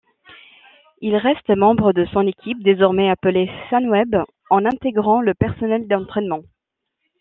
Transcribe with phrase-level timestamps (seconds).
[1.01, 4.15] Il reste membre de son équipe, désormais appelée Sunweb,
[4.49, 6.41] en intégrant le personnel d'entraînement.